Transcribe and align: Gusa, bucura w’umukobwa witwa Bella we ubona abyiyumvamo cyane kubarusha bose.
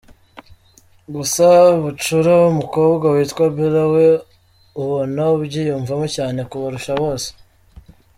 Gusa, 1.15 1.47
bucura 1.81 2.31
w’umukobwa 2.41 3.05
witwa 3.15 3.45
Bella 3.55 3.83
we 3.93 4.05
ubona 4.81 5.21
abyiyumvamo 5.33 6.05
cyane 6.15 6.39
kubarusha 6.49 6.93
bose. 7.01 7.29